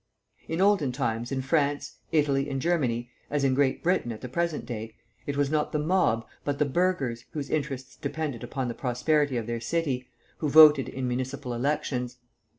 [0.47, 4.65] In olden times, in France, Italy, and Germany (as in Great Britain at the present
[4.65, 4.95] day),
[5.27, 9.45] it was not the mob, but the burghers, whose interests depended upon the prosperity of
[9.45, 10.09] their city,
[10.39, 12.17] who voted in municipal elections.